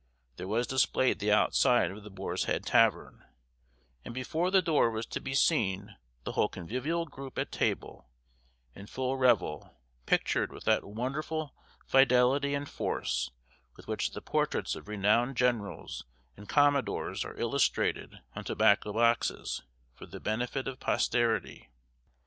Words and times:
There 0.37 0.47
was 0.47 0.65
displayed 0.65 1.19
the 1.19 1.31
outside 1.31 1.91
of 1.91 2.01
the 2.01 2.09
Boar's 2.09 2.45
Head 2.45 2.65
Tavern, 2.65 3.23
and 4.03 4.15
before 4.15 4.49
the 4.49 4.59
door 4.63 4.89
was 4.89 5.05
to 5.05 5.21
be 5.21 5.35
seen 5.35 5.95
the 6.23 6.31
whole 6.31 6.49
convivial 6.49 7.05
group 7.05 7.37
at 7.37 7.51
table, 7.51 8.09
in 8.73 8.87
full 8.87 9.15
revel, 9.17 9.77
pictured 10.07 10.51
with 10.51 10.63
that 10.63 10.83
wonderful 10.83 11.53
fidelity 11.85 12.55
and 12.55 12.67
force 12.67 13.29
with 13.75 13.87
which 13.87 14.13
the 14.13 14.23
portraits 14.23 14.75
of 14.75 14.87
renowned 14.87 15.37
generals 15.37 16.05
and 16.35 16.49
commodores 16.49 17.23
are 17.23 17.37
illustrated 17.37 18.21
on 18.35 18.43
tobacco 18.43 18.93
boxes, 18.93 19.61
for 19.93 20.07
the 20.07 20.19
benefit 20.19 20.67
of 20.67 20.79
posterity. 20.79 21.69